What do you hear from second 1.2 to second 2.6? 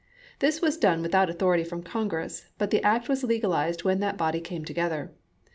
authority from Congress,